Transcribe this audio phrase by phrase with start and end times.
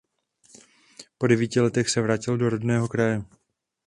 [1.17, 3.23] Po devíti letech se vrátil do rodného kraje.